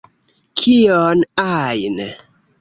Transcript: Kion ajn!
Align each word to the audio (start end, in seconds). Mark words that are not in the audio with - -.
Kion 0.61 1.21
ajn! 1.45 2.01